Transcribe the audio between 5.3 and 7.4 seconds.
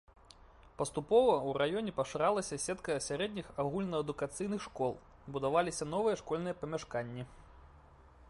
будаваліся новыя школьныя памяшканні.